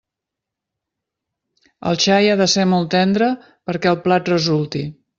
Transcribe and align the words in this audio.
El 1.91 2.01
xai 2.05 2.31
ha 2.31 2.39
de 2.41 2.49
ser 2.57 2.67
molt 2.73 2.93
tendre 2.97 3.31
perquè 3.71 3.95
el 3.97 4.05
plat 4.09 4.37
resulti. 4.39 4.87